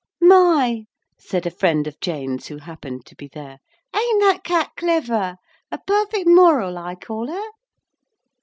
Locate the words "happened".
2.57-3.05